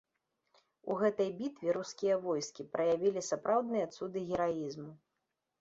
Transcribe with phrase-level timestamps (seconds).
[0.93, 4.91] У гэтай бітве рускія войскі праявілі сапраўдныя цуды гераізму.